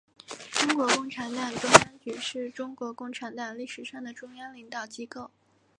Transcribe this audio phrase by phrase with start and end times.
[0.51, 5.29] 中国共产党中央局是中国共产党历史上的中央领导机构。